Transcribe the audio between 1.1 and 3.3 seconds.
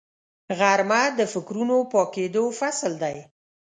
د فکرونو پاکېدو فصل دی